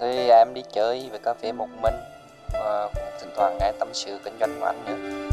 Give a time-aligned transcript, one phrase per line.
[0.00, 1.94] Thì à, em đi chơi về cà phê một mình.
[2.52, 5.28] Và cũng thỉnh thoảng nghe tâm sự kinh doanh của anh nữa.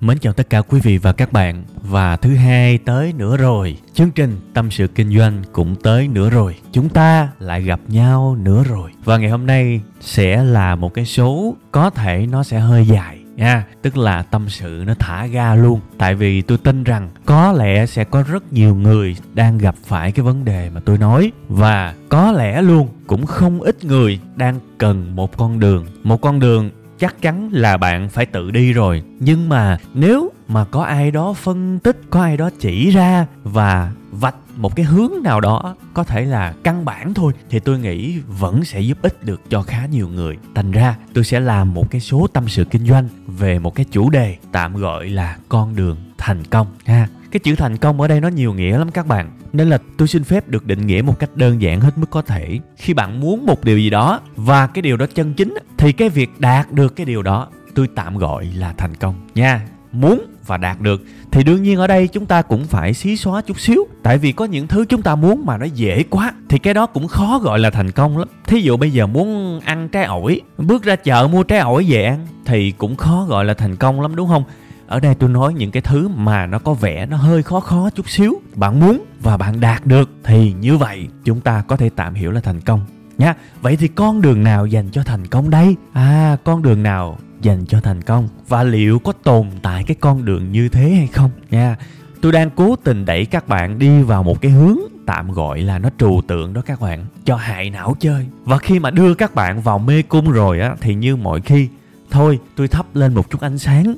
[0.00, 1.64] Mến chào tất cả quý vị và các bạn.
[1.82, 3.76] Và thứ hai tới nữa rồi.
[3.94, 6.56] Chương trình Tâm sự Kinh doanh cũng tới nữa rồi.
[6.72, 8.90] Chúng ta lại gặp nhau nữa rồi.
[9.04, 13.21] Và ngày hôm nay sẽ là một cái số Có thể nó sẽ hơi dài
[13.36, 15.80] nha, tức là tâm sự nó thả ga luôn.
[15.98, 20.12] Tại vì tôi tin rằng có lẽ sẽ có rất nhiều người đang gặp phải
[20.12, 21.32] cái vấn đề mà tôi nói.
[21.48, 25.86] Và có lẽ luôn cũng không ít người đang cần một con đường.
[26.02, 29.02] Một con đường chắc chắn là bạn phải tự đi rồi.
[29.20, 33.92] Nhưng mà nếu mà có ai đó phân tích, có ai đó chỉ ra và
[34.10, 38.18] vạch một cái hướng nào đó có thể là căn bản thôi, thì tôi nghĩ
[38.18, 40.36] vẫn sẽ giúp ích được cho khá nhiều người.
[40.54, 43.86] Thành ra, tôi sẽ làm một cái số tâm sự kinh doanh về một cái
[43.90, 47.08] chủ đề tạm gọi là con đường thành công, ha.
[47.30, 49.30] Cái chữ thành công ở đây nó nhiều nghĩa lắm các bạn.
[49.52, 52.22] Nên là tôi xin phép được định nghĩa một cách đơn giản hết mức có
[52.22, 52.58] thể.
[52.76, 56.08] Khi bạn muốn một điều gì đó và cái điều đó chân chính, thì cái
[56.08, 60.56] việc đạt được cái điều đó tôi tạm gọi là thành công, nha muốn và
[60.56, 63.86] đạt được, thì đương nhiên ở đây chúng ta cũng phải xí xóa chút xíu.
[64.02, 66.86] Tại vì có những thứ chúng ta muốn mà nó dễ quá, thì cái đó
[66.86, 68.28] cũng khó gọi là thành công lắm.
[68.46, 72.04] Thí dụ bây giờ muốn ăn trái ổi, bước ra chợ mua trái ổi về
[72.04, 74.44] ăn, thì cũng khó gọi là thành công lắm, đúng không?
[74.86, 77.90] Ở đây tôi nói những cái thứ mà nó có vẻ nó hơi khó khó
[77.90, 78.40] chút xíu.
[78.54, 82.30] Bạn muốn và bạn đạt được, thì như vậy chúng ta có thể tạm hiểu
[82.30, 82.80] là thành công
[83.18, 85.76] nha vậy thì con đường nào dành cho thành công đây?
[85.92, 88.28] À con đường nào dành cho thành công?
[88.48, 91.30] Và liệu có tồn tại cái con đường như thế hay không?
[91.50, 91.76] Nha,
[92.20, 95.78] tôi đang cố tình đẩy các bạn đi vào một cái hướng tạm gọi là
[95.78, 97.06] nó trừu tượng đó các bạn.
[97.24, 98.26] Cho hại não chơi.
[98.44, 101.68] Và khi mà đưa các bạn vào mê cung rồi á, thì như mọi khi,
[102.10, 103.94] thôi, tôi thắp lên một chút ánh sáng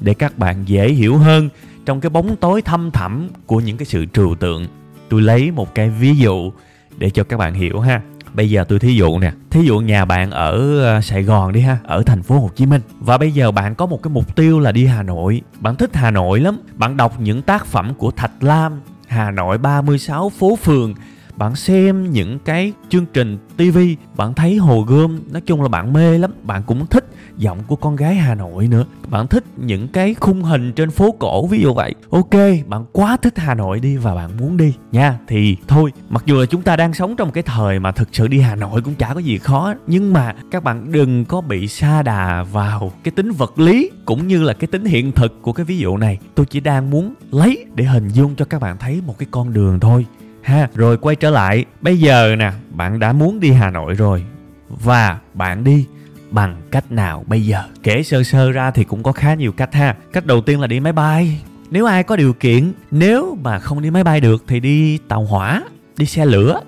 [0.00, 1.48] để các bạn dễ hiểu hơn
[1.86, 4.66] trong cái bóng tối thâm thẳm của những cái sự trừu tượng.
[5.08, 6.52] Tôi lấy một cái ví dụ
[6.98, 8.02] để cho các bạn hiểu ha
[8.36, 11.60] bây giờ tôi thí dụ nè, thí dụ nhà bạn ở ờ, sài gòn đi
[11.60, 12.80] ha, ở thành phố hồ chí minh.
[13.00, 15.42] Và bây giờ bạn có một cái mục tiêu là đi hà nội.
[15.60, 16.58] Bạn thích hà nội lắm.
[16.74, 20.94] Bạn đọc những tác phẩm của thạch lam, hà nội 36 phố phường.
[21.36, 23.78] Bạn xem những cái chương trình TV
[24.16, 26.30] bạn thấy Hồ Gươm, nói chung là bạn mê lắm.
[26.42, 27.04] Bạn cũng thích
[27.36, 28.84] giọng của con gái Hà Nội nữa.
[29.08, 31.94] Bạn thích những cái khung hình trên phố cổ, ví dụ vậy.
[32.10, 32.34] Ok,
[32.66, 35.18] bạn quá thích Hà Nội đi và bạn muốn đi nha.
[35.28, 38.28] Thì thôi, mặc dù là chúng ta đang sống trong cái thời mà thực sự
[38.28, 41.68] đi Hà Nội cũng chả có gì khó, nhưng mà các bạn đừng có bị
[41.68, 45.52] sa đà vào cái tính vật lý cũng như là cái tính hiện thực của
[45.52, 46.18] cái ví dụ này.
[46.34, 49.52] Tôi chỉ đang muốn lấy để hình dung cho các bạn thấy một cái con
[49.52, 50.06] đường thôi.
[50.42, 51.64] Ha, rồi quay trở lại.
[51.80, 54.24] Bây giờ nè, bạn đã muốn đi hà nội rồi
[54.68, 55.86] và bạn đi
[56.36, 57.62] bằng cách nào bây giờ?
[57.82, 59.96] Kể sơ sơ ra thì cũng có khá nhiều cách ha.
[60.12, 61.40] Cách đầu tiên là đi máy bay.
[61.70, 65.24] Nếu ai có điều kiện, nếu mà không đi máy bay được thì đi tàu
[65.24, 65.62] hỏa,
[65.96, 66.60] đi xe lửa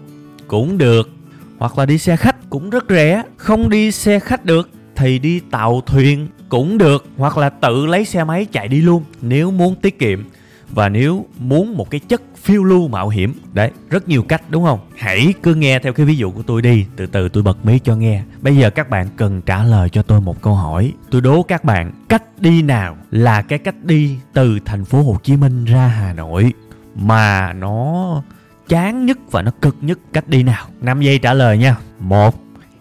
[0.47, 1.11] cũng được.
[1.59, 3.23] Hoặc là đi xe khách cũng rất rẻ.
[3.37, 7.06] Không đi xe khách được thì đi tàu thuyền cũng được.
[7.17, 10.25] Hoặc là tự lấy xe máy chạy đi luôn nếu muốn tiết kiệm
[10.71, 14.65] và nếu muốn một cái chất phiêu lưu mạo hiểm, đấy, rất nhiều cách, đúng
[14.65, 14.81] không?
[14.97, 16.87] Hãy cứ nghe theo cái ví dụ của tôi đi.
[16.97, 18.23] Từ từ, tôi bật mí cho nghe.
[18.41, 20.93] Bây giờ các bạn cần trả lời cho tôi một câu hỏi.
[21.11, 25.17] Tôi đố các bạn, cách đi nào là cái cách đi từ thành phố hồ
[25.23, 26.53] chí minh ra hà nội
[26.95, 28.23] mà nó
[28.69, 30.67] chán nhất và nó cực nhất, cách đi nào?
[30.81, 31.77] 5 giây trả lời nha.
[31.99, 32.35] Một,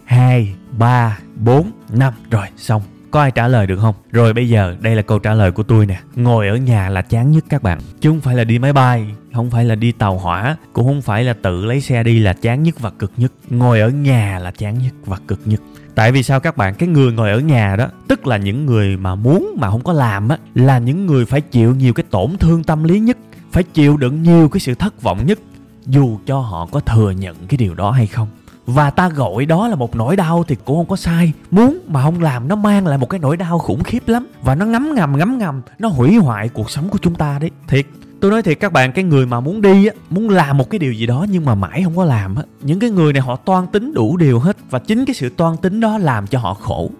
[0.05, 2.13] hai, ba, bốn, năm.
[2.31, 2.81] Rồi, xong
[3.17, 3.95] có ai trả lời được không?
[4.11, 5.99] Rồi bây giờ đây là câu trả lời của tôi nè.
[6.15, 7.79] Ngồi ở nhà là chán nhất các bạn.
[8.01, 11.01] Chứ không phải là đi máy bay, không phải là đi tàu hỏa, cũng không
[11.01, 13.31] phải là tự lấy xe đi là chán nhất và cực nhất.
[13.49, 15.61] Ngồi ở nhà là chán nhất và cực nhất.
[15.95, 16.75] Tại vì sao các bạn?
[16.75, 19.93] Cái người ngồi ở nhà đó, tức là những người mà muốn mà không có
[19.93, 23.17] làm á, là những người phải chịu nhiều cái tổn thương tâm lý nhất,
[23.51, 25.39] phải chịu đựng nhiều cái sự thất vọng nhất,
[25.85, 28.27] dù cho họ có thừa nhận cái điều đó hay không
[28.67, 31.31] và ta gọi đó là một nỗi đau thì cũng không có sai.
[31.51, 34.27] Muốn mà không làm, nó mang lại một cái nỗi đau khủng khiếp lắm.
[34.41, 37.51] Và nó ngấm ngầm ngấm ngầm, nó hủy hoại cuộc sống của chúng ta đấy.
[37.67, 37.85] Thiệt,
[38.19, 40.79] tôi nói thiệt các bạn, cái người mà muốn đi á, muốn làm một cái
[40.79, 43.35] điều gì đó nhưng mà mãi không có làm á, những cái người này họ
[43.35, 44.57] toan tính đủ điều hết.
[44.69, 46.91] Và chính cái sự toan tính đó làm cho họ khổ.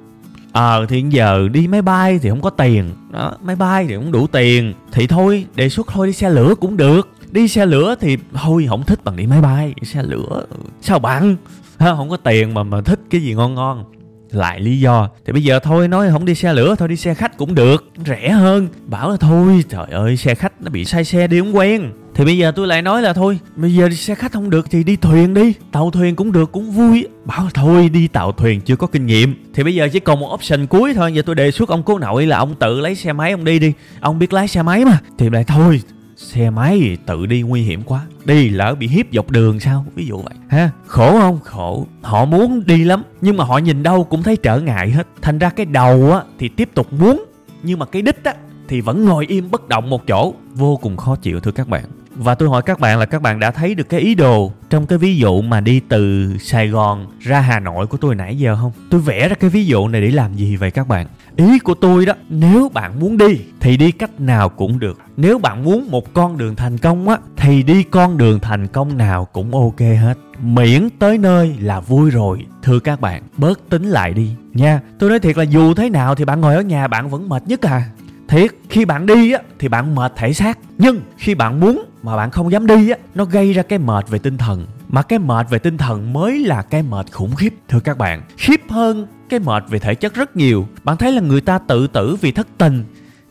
[0.51, 2.91] Ờ thì giờ đi máy bay thì không có tiền.
[3.11, 4.73] Đó, máy bay thì không đủ tiền.
[4.91, 8.65] Thì thôi, đề xuất thôi, đi xe lửa cũng được đi xe lửa thì thôi,
[8.69, 9.73] không thích bằng đi máy bay.
[9.83, 10.45] Xe lửa,
[10.81, 11.35] sao bạn?
[11.79, 13.83] Không có tiền mà mà thích cái gì ngon ngon.
[14.31, 15.09] Lại lý do.
[15.25, 17.85] Thì bây giờ thôi, nói không đi xe lửa, thôi đi xe khách cũng được.
[18.05, 18.67] Rẻ hơn.
[18.85, 21.91] Bảo là thôi, trời ơi, xe khách nó bị sai xe đi không quen.
[22.15, 24.65] Thì bây giờ tôi lại nói là thôi, bây giờ đi xe khách không được
[24.71, 25.53] thì đi thuyền đi.
[25.71, 27.07] Tàu thuyền cũng được, cũng vui.
[27.25, 29.51] Bảo là thôi, đi tàu thuyền chưa có kinh nghiệm.
[29.53, 31.13] Thì bây giờ chỉ còn một option cuối thôi.
[31.13, 33.59] Giờ tôi đề xuất ông cố nội là ông tự lấy xe máy ông đi
[33.59, 33.73] đi.
[33.99, 34.99] Ông biết lái xe máy mà.
[35.17, 35.81] Thì lại thôi
[36.17, 39.85] xe máy tự đi nguy hiểm quá đi lỡ bị hiếp dọc đường sao?
[39.95, 40.33] Ví dụ vậy.
[40.47, 41.39] Ha khổ không?
[41.43, 41.87] Khổ.
[42.01, 45.07] Họ muốn đi lắm nhưng mà họ nhìn đâu cũng thấy trở ngại hết.
[45.21, 47.25] Thành ra cái đầu á thì tiếp tục muốn
[47.63, 48.33] nhưng mà cái đích á
[48.67, 50.33] thì vẫn ngồi im bất động một chỗ.
[50.53, 51.83] Vô cùng khó chịu thưa các bạn
[52.17, 54.85] và tôi hỏi các bạn là các bạn đã thấy được cái ý đồ trong
[54.87, 58.57] cái ví dụ mà đi từ Sài Gòn ra Hà Nội của tôi nãy giờ
[58.61, 58.71] không?
[58.89, 61.07] Tôi vẽ ra cái ví dụ này để làm gì vậy các bạn?
[61.35, 64.99] Ý của tôi đó, nếu bạn muốn đi thì đi cách nào cũng được.
[65.17, 68.97] Nếu bạn muốn một con đường thành công á thì đi con đường thành công
[68.97, 70.13] nào cũng ok hết.
[70.41, 72.45] Miễn tới nơi là vui rồi.
[72.63, 74.81] Thưa các bạn, bớt tính lại đi nha.
[74.99, 77.43] Tôi nói thiệt là dù thế nào thì bạn ngồi ở nhà bạn vẫn mệt
[77.47, 77.89] nhất à
[78.27, 80.59] thiệt, khi bạn đi á, thì bạn mệt thể xác.
[80.77, 84.09] Nhưng khi bạn muốn mà bạn không dám đi á, nó gây ra cái mệt
[84.09, 84.67] về tinh thần.
[84.89, 88.21] Mà cái mệt về tinh thần mới là cái mệt khủng khiếp, thưa các bạn.
[88.37, 90.67] Khiếp hơn cái mệt về thể chất rất nhiều.
[90.83, 92.83] Bạn thấy là người ta tự tử vì thất tình,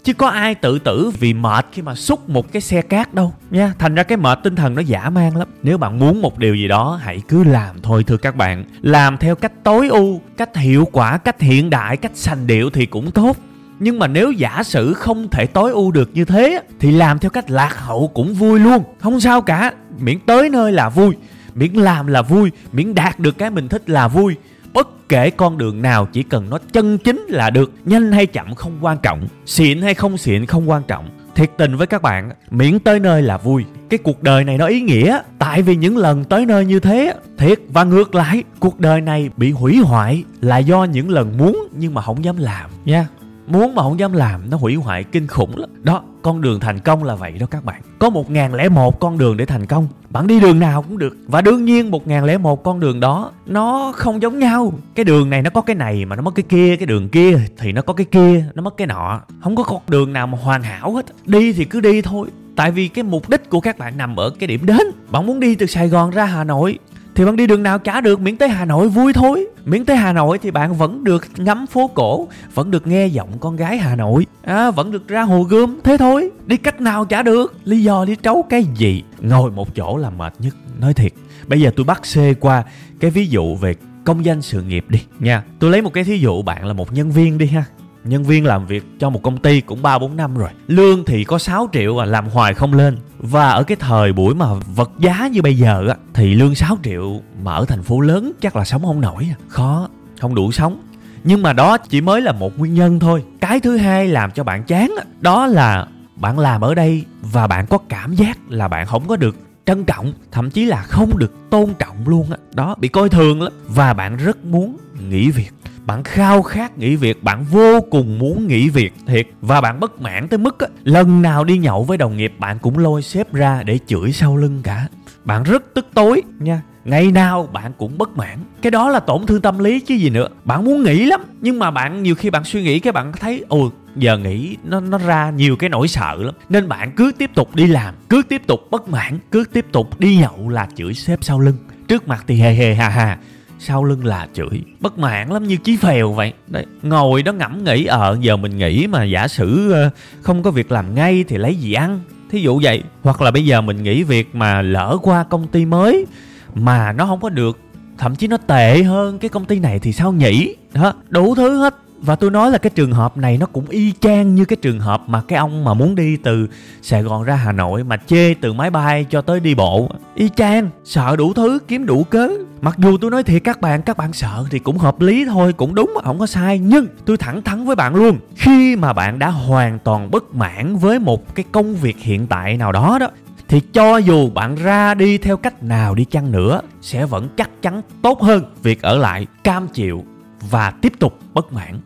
[0.05, 3.35] chứ có ai tự tử vì mệt khi mà xúc một cái xe cát đâu,
[3.51, 3.73] nha.
[3.79, 5.49] Thành ra cái mệt tinh thần nó giả man lắm.
[5.63, 8.65] Nếu bạn muốn một điều gì đó, hãy cứ làm thôi, thưa các bạn.
[8.83, 12.87] Làm theo cách tối ưu, cách hiệu quả, cách hiện đại, cách sành điệu thì
[12.87, 13.37] cũng tốt
[13.79, 17.31] nhưng mà nếu giả sử không thể tối ưu được như thế, thì làm theo
[17.31, 18.83] cách lạc hậu cũng vui luôn.
[19.01, 21.15] Không sao cả, miễn tới nơi là vui,
[21.55, 24.37] miễn làm là vui, miễn đạt được cái mình thích là vui.
[24.73, 27.73] Bất kể con đường nào, chỉ cần nó chân chính là được.
[27.85, 31.09] Nhanh hay chậm không quan trọng, xịn hay không xịn không quan trọng.
[31.35, 33.65] Thiệt tình với các bạn, miễn tới nơi là vui.
[33.91, 37.15] Cái cuộc đời này nó ý nghĩa, tại vì những lần tới nơi như thế,
[37.39, 41.69] thiệt và ngược lại, cuộc đời này bị hủy hoại là do những lần muốn
[41.73, 42.71] nhưng mà không dám làm.
[42.85, 43.07] Nha
[43.47, 45.71] muốn mà không dám làm, nó hủy hoại kinh khủng lắm.
[45.83, 47.83] Đó, con đường thành công là vậy đó các bạn.
[47.99, 49.89] Có một ngàn lẻ một con đường để thành công.
[50.11, 51.17] Bạn đi đường nào cũng được.
[51.27, 54.73] Và đương nhiên một ngàn lẻ một con đường đó, nó không giống nhau.
[54.95, 57.41] Cái đường này nó có cái này mà nó mất cái kia, cái đường kia
[57.59, 59.21] thì nó có cái kia, nó mất cái nọ.
[59.43, 61.07] Không có con đường nào mà hoàn hảo hết.
[61.27, 62.29] Đi thì cứ đi thôi.
[62.57, 64.87] Tại vì cái mục đích của các bạn nằm ở cái điểm đến.
[65.11, 66.79] Bạn muốn đi từ sài gòn ra hà nội
[67.17, 69.47] thì bạn đi đường nào chả được miễn tới Hà Nội vui thôi.
[69.65, 73.29] Miễn tới Hà Nội thì bạn vẫn được ngắm phố cổ vẫn được nghe giọng
[73.41, 74.27] con gái Hà Nội.
[74.43, 76.31] À, vẫn được ra hồ gươm thế thôi.
[76.47, 77.55] Đi cách nào chả được.
[77.65, 79.03] Lý do đi trấu cái gì?
[79.21, 80.57] Ngồi một chỗ là mệt nhất.
[80.81, 81.13] Nói thiệt.
[81.47, 82.65] Bây giờ tôi bắt xê qua
[83.01, 83.75] cái ví dụ về
[84.05, 85.43] công danh sự nghiệp đi nha.
[85.59, 87.65] Tôi lấy một cái thí dụ bạn là một nhân viên đi ha
[88.09, 90.49] nhân viên làm việc cho một công ty cũng 3 4 năm rồi.
[90.67, 92.97] Lương thì có 6 triệu à làm hoài không lên.
[93.19, 96.79] Và ở cái thời buổi mà vật giá như bây giờ á thì lương 6
[96.83, 99.37] triệu mà ở thành phố lớn chắc là sống không nổi, à.
[99.49, 99.89] khó,
[100.21, 100.83] không đủ sống.
[101.25, 103.25] Nhưng mà đó chỉ mới là một nguyên nhân thôi.
[103.41, 105.87] Cái thứ hai làm cho bạn chán đó là
[106.17, 109.37] bạn làm ở đây và bạn có cảm giác là bạn không có được
[109.67, 113.43] trân trọng thậm chí là không được tôn trọng luôn á đó bị coi thường
[113.43, 114.77] lắm và bạn rất muốn
[115.09, 115.51] nghỉ việc
[115.87, 119.27] bạn khao khát nghỉ việc bạn vô cùng muốn nghỉ việc thiệt.
[119.41, 122.59] Và bạn bất mãn tới mức á, lần nào đi nhậu với đồng nghiệp bạn
[122.59, 124.89] cũng lôi sếp ra để chửi sau lưng cả.
[125.25, 126.63] Bạn rất tức tối nha.
[126.85, 128.39] Ngày nào bạn cũng bất mãn.
[128.63, 130.29] Cái đó là tổn thương tâm lý chứ gì nữa.
[130.45, 133.45] Bạn muốn nghỉ lắm nhưng mà bạn nhiều khi bạn suy nghĩ cái bạn thấy
[133.49, 136.35] ồ giờ nghỉ nó nó ra nhiều cái nỗi sợ lắm.
[136.49, 140.01] Nên bạn cứ tiếp tục đi làm cứ tiếp tục bất mãn cứ tiếp tục
[140.01, 141.57] đi nhậu là chửi sếp sau lưng.
[141.89, 143.19] Trước mặt thì hề hề hà hà
[143.59, 146.33] sau lưng là chửi, bất mãn lắm như chí phèo vậy.
[146.47, 149.91] Đấy, ngồi đó ngẫm nghĩ ờ giờ mình nghĩ mà giả sử ờ,
[150.23, 152.01] không có việc làm ngay thì lấy gì ăn?
[152.31, 152.83] Thí dụ vậy.
[153.03, 156.07] Hoặc là bây giờ mình nghĩ việc mà lỡ qua công ty mới
[156.55, 157.59] mà nó không có được,
[157.99, 160.55] thậm chí nó tệ hơn cái công ty này thì sao nhỉ?
[160.75, 161.75] Đó đủ thứ hết
[162.07, 164.81] và tôi nói là cái trường hợp này nó cũng y chang như cái trường
[164.81, 166.49] hợp mà cái ông mà muốn đi từ
[166.83, 169.91] Sài Gòn ra Hà Nội mà chê từ máy bay cho tới đi bộ.
[170.15, 172.29] Y chang, sợ đủ thứ, kiếm đủ cớ.
[172.61, 175.53] Mặc dù tôi nói thiệt các bạn, các bạn sợ thì cũng hợp lý thôi,
[175.53, 176.59] cũng đúng, không có sai.
[176.59, 180.77] Nhưng tôi thẳng thắn với bạn luôn, khi mà bạn đã hoàn toàn bất mãn
[180.77, 183.09] với một cái công việc hiện tại nào đó đó,
[183.49, 187.63] thì cho dù bạn ra đi theo cách nào đi chăng nữa sẽ vẫn chắc
[187.63, 190.05] chắn tốt hơn việc ở lại cam chịu
[190.51, 191.81] và tiếp tục bất mãn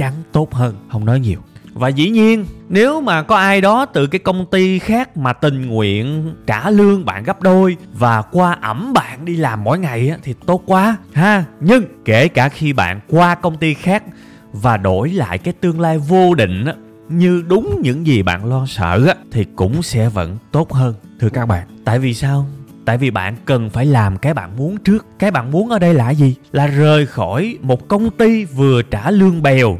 [0.00, 1.38] chắn tốt hơn không nói nhiều.
[1.74, 5.66] Và dĩ nhiên nếu mà có ai đó từ cái công ty khác mà tình
[5.66, 10.16] nguyện trả lương bạn gấp đôi và qua ẩm bạn đi làm mỗi ngày á,
[10.22, 11.44] thì tốt quá ha.
[11.60, 14.02] Nhưng kể cả khi bạn qua công ty khác
[14.52, 16.74] và đổi lại cái tương lai vô định á,
[17.08, 20.94] như đúng những gì bạn lo sợ á, thì cũng sẽ vẫn tốt hơn.
[21.20, 22.46] Thưa các bạn tại vì sao?
[22.84, 25.06] Tại vì bạn cần phải làm cái bạn muốn trước.
[25.18, 26.34] Cái bạn muốn ở đây là gì?
[26.52, 29.78] Là rời khỏi một công ty vừa trả lương bèo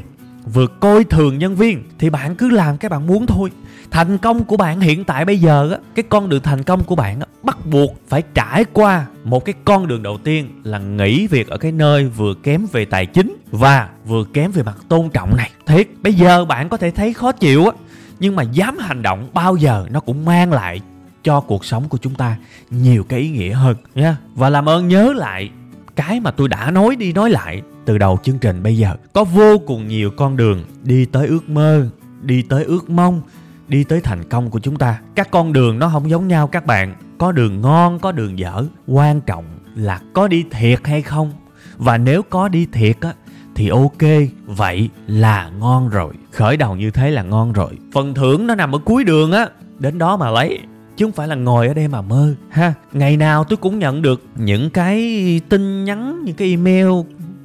[0.53, 3.51] vừa coi thường nhân viên thì bạn cứ làm cái bạn muốn thôi.
[3.91, 6.95] Thành công của bạn hiện tại bây giờ á, cái con đường thành công của
[6.95, 11.27] bạn á, bắt buộc phải trải qua một cái con đường đầu tiên là nghỉ
[11.27, 15.09] việc ở cái nơi vừa kém về tài chính và vừa kém về mặt tôn
[15.09, 15.51] trọng này.
[15.65, 17.71] Thiệt, bây giờ bạn có thể thấy khó chịu á,
[18.19, 20.81] nhưng mà dám hành động bao giờ nó cũng mang lại
[21.23, 22.35] cho cuộc sống của chúng ta
[22.69, 24.17] nhiều cái ý nghĩa hơn nha.
[24.35, 25.49] Và làm ơn nhớ lại
[25.95, 29.23] cái mà tôi đã nói đi nói lại từ đầu chương trình bây giờ, có
[29.23, 31.87] vô cùng nhiều con đường đi tới ước mơ,
[32.21, 33.21] đi tới ước mong,
[33.67, 34.99] đi tới thành công của chúng ta.
[35.15, 36.95] Các con đường nó không giống nhau các bạn.
[37.17, 38.65] Có đường ngon, có đường dở.
[38.87, 39.45] Quan trọng
[39.75, 41.31] là có đi thiệt hay không.
[41.77, 43.13] Và nếu có đi thiệt á,
[43.55, 44.01] thì ok,
[44.45, 46.13] vậy là ngon rồi.
[46.31, 47.77] Khởi đầu như thế là ngon rồi.
[47.93, 49.47] Phần thưởng nó nằm ở cuối đường á.
[49.79, 50.59] Đến đó mà lấy.
[50.97, 52.73] Chứ không phải là ngồi ở đây mà mơ, ha.
[52.93, 56.87] Ngày nào tôi cũng nhận được những cái tin nhắn, những cái email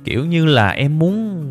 [0.06, 1.42] kiểu như là em muốn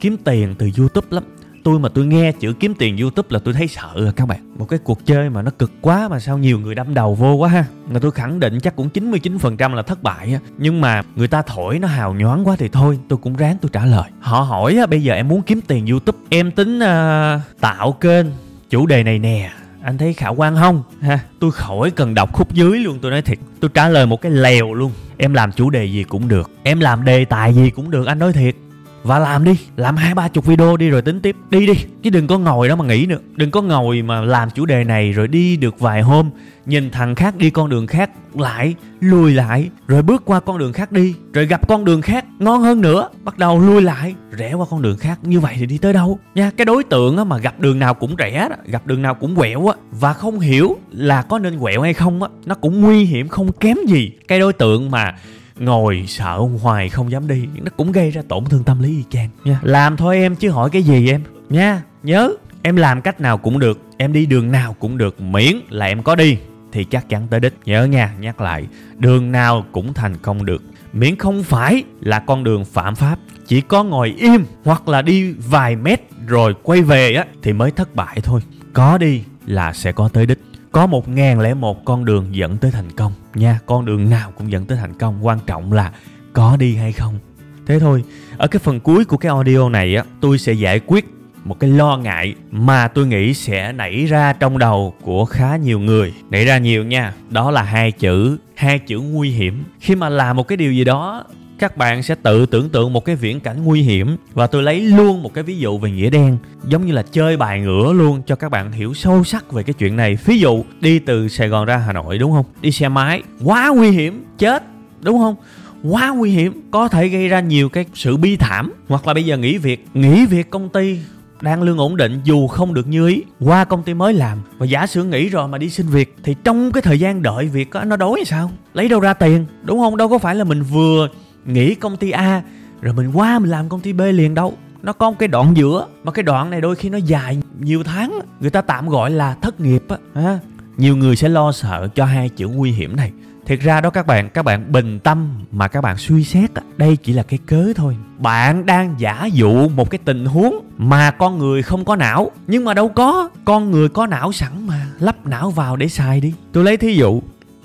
[0.00, 1.22] kiếm tiền từ youtube lắm.
[1.64, 4.38] Tôi mà tôi nghe chữ kiếm tiền youtube là tôi thấy sợ rồi các bạn.
[4.58, 7.32] Một cái cuộc chơi mà nó cực quá mà sao nhiều người đâm đầu vô
[7.34, 7.64] quá ha.
[7.90, 10.40] Mà tôi khẳng định chắc cũng 99% là thất bại á.
[10.58, 13.70] Nhưng mà người ta thổi nó hào nhoáng quá thì thôi tôi cũng ráng tôi
[13.72, 14.10] trả lời.
[14.20, 16.18] Họ hỏi á bây giờ em muốn kiếm tiền youtube.
[16.28, 18.26] Em tính uh, tạo kênh
[18.70, 19.50] chủ đề này nè
[19.82, 20.82] anh thấy khả quan không?
[21.00, 21.18] Ha?
[21.40, 23.38] Tôi khỏi cần đọc khúc dưới luôn tôi nói thiệt.
[23.60, 24.92] Tôi trả lời một cái lèo luôn.
[25.16, 28.18] Em làm chủ đề gì cũng được em làm đề tài gì cũng được anh
[28.18, 28.54] nói thiệt
[29.02, 31.36] và làm đi, làm hai, ba chục video đi rồi tính tiếp.
[31.50, 33.18] Đi đi, chứ đừng có ngồi đó mà nghĩ nữa.
[33.36, 36.30] Đừng có ngồi mà làm chủ đề này rồi đi được vài hôm,
[36.66, 40.72] nhìn thằng khác đi con đường khác, lại, lùi lại, rồi bước qua con đường
[40.72, 44.54] khác đi, rồi gặp con đường khác, ngon hơn nữa, bắt đầu lùi lại, rẽ
[44.54, 45.18] qua con đường khác.
[45.22, 46.18] Như vậy thì đi tới đâu?
[46.34, 49.66] Nha, cái đối tượng mà gặp đường nào cũng rẽ gặp đường nào cũng quẹo
[49.66, 53.28] á, và không hiểu là có nên quẹo hay không á, nó cũng nguy hiểm
[53.28, 55.14] không kém gì cái đối tượng mà
[55.60, 59.04] ngồi sợ hoài không dám đi nó cũng gây ra tổn thương tâm lý y
[59.10, 59.60] chang nha.
[59.62, 61.22] Làm thôi em chứ hỏi cái gì em?
[61.48, 62.32] Nha nhớ.
[62.62, 66.02] Em làm cách nào cũng được em đi đường nào cũng được miễn là em
[66.02, 66.38] có đi
[66.72, 67.54] thì chắc chắn tới đích.
[67.64, 68.66] Nhớ nha nhắc lại
[68.98, 70.62] đường nào cũng thành công được.
[70.92, 75.32] Miễn không phải là con đường phạm pháp chỉ có ngồi im hoặc là đi
[75.32, 78.40] vài mét rồi quay về á thì mới thất bại thôi.
[78.72, 80.38] Có đi là sẽ có tới đích
[80.72, 83.58] có một ngàn lẻ một con đường dẫn tới thành công nha.
[83.66, 85.26] Con đường nào cũng dẫn tới thành công.
[85.26, 85.92] Quan trọng là
[86.32, 87.18] có đi hay không.
[87.66, 88.04] Thế thôi,
[88.36, 91.04] ở cái phần cuối của cái audio này á, tôi sẽ giải quyết
[91.44, 95.78] một cái lo ngại mà tôi nghĩ sẽ nảy ra trong đầu của khá nhiều
[95.80, 96.14] người.
[96.30, 97.14] Nảy ra nhiều nha.
[97.30, 99.64] Đó là hai chữ hai chữ nguy hiểm.
[99.80, 101.24] Khi mà làm một cái điều gì đó
[101.60, 104.80] các bạn sẽ tự tưởng tượng một cái viễn cảnh nguy hiểm và tôi lấy
[104.80, 108.22] luôn một cái ví dụ về nghĩa đen giống như là chơi bài ngửa luôn
[108.26, 110.18] cho các bạn hiểu sâu sắc về cái chuyện này.
[110.24, 112.44] Ví dụ đi từ sài gòn ra hà nội đúng không?
[112.60, 114.62] Đi xe máy quá nguy hiểm chết
[115.00, 115.34] đúng không?
[115.82, 118.72] Quá nguy hiểm có thể gây ra nhiều cái sự bi thảm.
[118.88, 120.98] Hoặc là bây giờ nghỉ việc nghỉ việc công ty
[121.40, 124.38] đang lương ổn định dù không được như ý qua công ty mới làm.
[124.58, 127.48] Và giả sử nghỉ rồi mà đi xin việc thì trong cái thời gian đợi
[127.48, 128.50] việc đó, nó đói sao?
[128.74, 129.96] Lấy đâu ra tiền đúng không?
[129.96, 131.08] Đâu có phải là mình vừa
[131.44, 132.42] nghỉ công ty A,
[132.80, 134.54] rồi mình qua mình làm công ty B liền đâu.
[134.82, 137.82] Nó có một cái đoạn giữa, mà cái đoạn này đôi khi nó dài nhiều
[137.82, 138.20] tháng.
[138.40, 140.38] Người ta tạm gọi là thất nghiệp á, ha.
[140.76, 143.12] Nhiều người sẽ lo sợ cho hai chữ nguy hiểm này.
[143.46, 146.96] Thiệt ra đó các bạn các bạn bình tâm mà các bạn suy xét đây
[146.96, 147.96] chỉ là cái cớ thôi.
[148.18, 152.64] Bạn đang giả dụ một cái tình huống mà con người không có não, nhưng
[152.64, 153.28] mà đâu có.
[153.44, 156.34] Con người có não sẵn mà, lắp não vào để xài đi.
[156.52, 157.22] Tôi lấy thí dụ,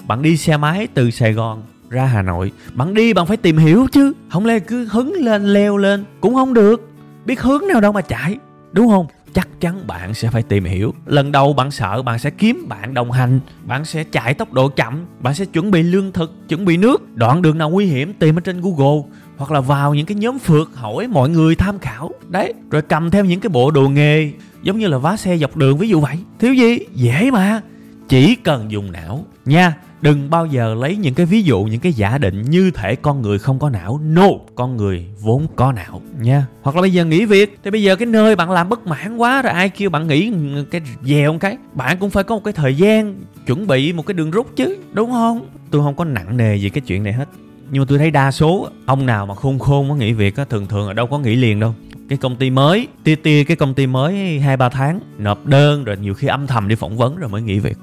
[0.08, 1.64] bạn đi xe máy từ sài gòn
[1.96, 2.52] ra Hà Nội.
[2.74, 4.14] Bạn đi, bạn phải tìm hiểu chứ.
[4.30, 6.04] Không lẽ cứ hứng lên, leo lên?
[6.22, 6.90] Cũng không được.
[7.26, 8.38] Biết hướng nào đâu mà chạy.
[8.72, 9.08] Đúng không?
[9.34, 10.94] Chắc chắn bạn sẽ phải tìm hiểu.
[11.06, 13.40] Lần đầu bạn sợ, bạn sẽ kiếm, bạn đồng hành.
[13.64, 15.06] Bạn sẽ chạy tốc độ chậm.
[15.20, 17.16] Bạn sẽ chuẩn bị lương thực, chuẩn bị nước.
[17.16, 19.02] Đoạn đường nào nguy hiểm, tìm ở trên google.
[19.38, 22.12] Hoặc là vào những cái nhóm phượt, hỏi mọi người tham khảo.
[22.28, 24.32] Đấy, rồi cầm theo những cái bộ đồ nghề.
[24.64, 26.18] Giống như là vá xe dọc đường, ví dụ vậy.
[26.40, 26.80] Thiếu gì?
[26.94, 27.62] Dễ mà.
[28.08, 29.26] Chỉ cần dùng não.
[29.46, 32.96] Nha đừng bao giờ lấy những cái ví dụ, những cái giả định như thể
[32.96, 34.00] con người không có não.
[34.04, 36.46] No, con người vốn có não nha.
[36.62, 39.18] Hoặc là bây giờ nghỉ việc, thì bây giờ cái nơi bạn làm bất mãn
[39.18, 40.34] quá rồi, ai kêu bạn nghỉ
[40.72, 44.06] cái dèo một cái, bạn cũng phải có một cái thời gian chuẩn bị một
[44.06, 45.46] cái đường rút chứ, đúng không?
[45.72, 47.30] Tôi không có nặng nề gì cái chuyện này hết.
[47.72, 50.46] Nhưng mà tôi thấy đa số, ông nào mà khôn khôn có nghỉ việc á,
[50.50, 51.76] thường thường ở đâu có nghỉ liền đâu.
[52.10, 55.84] Cái công ty mới, tia tia cái công ty mới hai ba tháng, nộp đơn,
[55.84, 57.78] rồi nhiều khi âm thầm đi phỏng vấn rồi mới nghỉ việc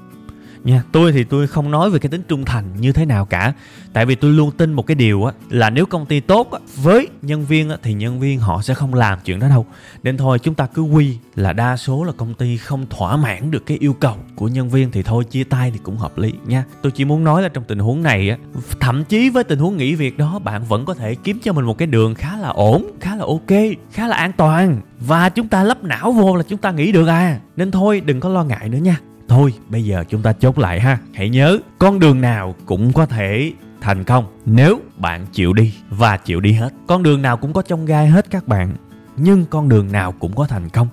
[0.63, 3.53] nha, tôi thì tôi không nói về cái tính trung thành như thế nào cả.
[3.93, 6.59] Tại vì tôi luôn tin một cái điều á, là nếu công ty tốt á,
[6.75, 9.65] với nhân viên á, thì nhân viên họ sẽ không làm chuyện đó đâu.
[10.03, 13.51] Nên thôi, chúng ta cứ quy là đa số là công ty không thỏa mãn
[13.51, 16.33] được cái yêu cầu của nhân viên thì thôi, chia tay thì cũng hợp lý,
[16.45, 16.63] nha.
[16.81, 18.37] Tôi chỉ muốn nói là trong tình huống này á,
[18.79, 21.65] thậm chí với tình huống nghỉ việc đó, bạn vẫn có thể kiếm cho mình
[21.65, 23.59] một cái đường khá là ổn, khá là ok,
[23.91, 24.81] khá là an toàn.
[24.99, 27.39] Và chúng ta lắp não vô là chúng ta nghĩ được à.
[27.55, 30.79] Nên thôi, đừng có lo ngại nữa nha thôi, bây giờ chúng ta chốt lại
[30.79, 30.97] ha.
[31.13, 33.51] Hãy nhớ, con đường nào cũng có thể
[33.81, 36.73] thành công nếu bạn chịu đi và chịu đi hết.
[36.87, 38.73] Con đường nào cũng có trong gai hết các bạn,
[39.17, 40.87] nhưng con đường nào cũng có thành công.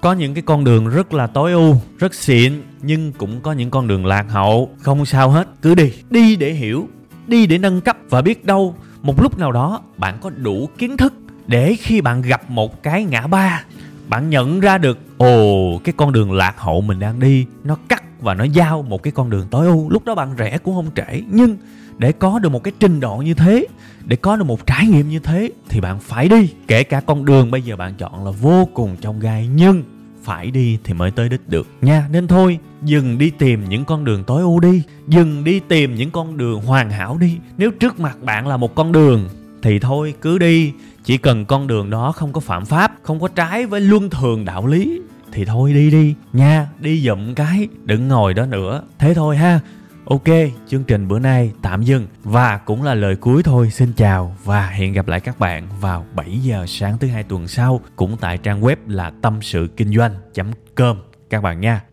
[0.00, 3.70] Có những cái con đường rất là tối ưu, rất xịn, nhưng cũng có những
[3.70, 5.48] con đường lạc hậu, không sao hết.
[5.62, 6.88] Cứ đi đi để hiểu,
[7.26, 10.96] đi để nâng cấp và biết đâu một lúc nào đó bạn có đủ kiến
[10.96, 11.14] thức
[11.46, 13.64] để khi bạn gặp một cái ngã ba
[14.08, 18.02] bạn nhận ra được, ồ, cái con đường lạc hậu mình đang đi, nó cắt
[18.20, 19.90] và nó giao một cái con đường tối ưu.
[19.90, 21.56] Lúc đó bạn rẻ cũng không trễ, nhưng
[21.98, 23.66] để có được một cái trình độ như thế,
[24.04, 26.52] để có được một trải nghiệm như thế, thì bạn phải đi.
[26.66, 29.82] Kể cả con đường bây giờ bạn chọn là vô cùng trong gai, nhưng
[30.22, 32.08] phải đi thì mới tới đích được nha.
[32.10, 36.10] Nên thôi, dừng đi tìm những con đường tối ưu đi, dừng đi tìm những
[36.10, 37.36] con đường hoàn hảo đi.
[37.58, 39.28] Nếu trước mặt bạn là một con đường,
[39.62, 40.72] thì thôi, cứ đi
[41.04, 44.44] chỉ cần con đường đó không có phạm pháp không có trái với luân thường
[44.44, 45.00] đạo lý
[45.32, 49.60] thì thôi đi đi nha đi dụm cái đừng ngồi đó nữa thế thôi ha
[50.04, 50.24] Ok,
[50.66, 53.70] chương trình bữa nay tạm dừng và cũng là lời cuối thôi.
[53.70, 57.48] Xin chào và hẹn gặp lại các bạn vào 7 giờ sáng thứ hai tuần
[57.48, 60.96] sau cũng tại trang web là tâm sự kinh doanh.com
[61.30, 61.84] các bạn nha.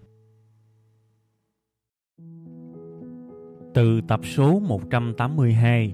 [3.74, 5.94] Từ tập số 182,